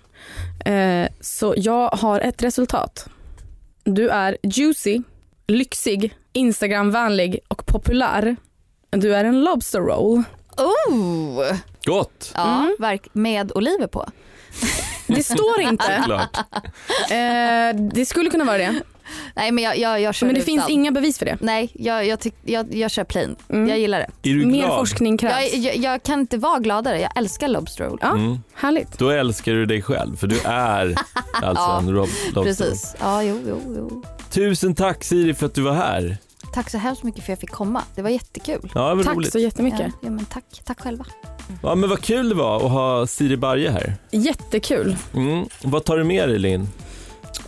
[0.64, 3.08] Eh, så jag har ett resultat.
[3.84, 5.02] Du är juicy,
[5.46, 8.36] lyxig, instagramvänlig och populär.
[8.90, 10.22] Du är en lobster roll.
[10.56, 11.42] Oh!
[11.84, 12.32] Gott!
[12.34, 12.76] Ja, Mm.
[12.78, 14.06] verk, med oliver på.
[15.06, 16.02] Det står inte.
[17.10, 18.74] Eh, det skulle kunna vara det.
[19.34, 20.46] Nej men jag, jag, jag kör Men det utan.
[20.46, 21.36] finns inga bevis för det.
[21.40, 23.36] Nej, jag, jag, tyck, jag, jag kör plain.
[23.48, 23.68] Mm.
[23.68, 24.30] Jag gillar det.
[24.30, 24.78] Är du Mer glad?
[24.78, 25.52] forskning krävs.
[25.52, 27.00] Jag, jag, jag kan inte vara gladare.
[27.00, 27.98] Jag älskar lobster roll.
[28.02, 28.38] Ja, Mm.
[28.54, 28.98] härligt.
[28.98, 30.86] Då älskar du dig själv för du är
[31.32, 32.42] alltså Ja, en lobster.
[32.42, 32.94] Precis.
[33.00, 34.02] Ja, jo, jo, jo.
[34.30, 36.16] Tusen tack Siri för att du var här.
[36.54, 37.82] Tack så hemskt mycket för att jag fick komma.
[37.94, 38.70] Det var jättekul.
[38.74, 39.32] Ja, det var Tack roligt.
[39.32, 39.80] så jättemycket.
[39.80, 40.44] Ja, ja, men tack.
[40.64, 41.06] Tack själva.
[41.62, 43.94] Ja, men vad kul det var att ha Siri Barje här.
[44.10, 44.96] Jättekul.
[45.14, 45.46] Mm.
[45.62, 46.68] Vad tar du med dig Linn?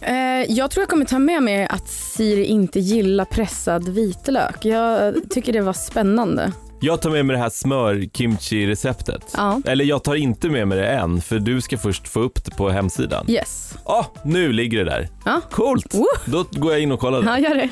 [0.00, 0.14] Eh,
[0.48, 4.64] jag tror jag kommer ta med mig att Siri inte gillar pressad vitlök.
[4.64, 6.52] Jag tycker det var spännande.
[6.80, 9.34] Jag tar med mig det här smör-kimchi-receptet.
[9.36, 9.60] Ja.
[9.66, 12.50] Eller jag tar inte med mig det än, för du ska först få upp det
[12.50, 13.30] på hemsidan.
[13.30, 13.74] Yes.
[13.84, 15.08] Ja, nu ligger det där.
[15.24, 15.40] Ja.
[15.50, 15.94] Coolt!
[15.94, 16.06] Woo!
[16.24, 17.22] Då går jag in och kollar.
[17.22, 17.68] Ja, gör det.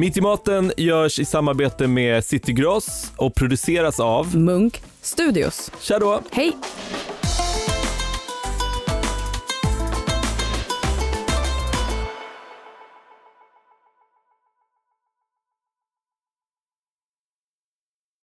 [0.00, 4.36] Mitt i maten görs i samarbete med Citygross och produceras av...
[4.36, 5.72] Munk Studios.
[5.80, 6.20] Tja då!
[6.30, 6.56] Hej!